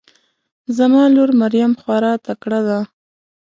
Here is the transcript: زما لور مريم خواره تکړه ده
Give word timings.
زما 0.77 1.01
لور 1.15 1.29
مريم 1.41 1.71
خواره 1.81 2.11
تکړه 2.25 2.59
ده 2.67 2.79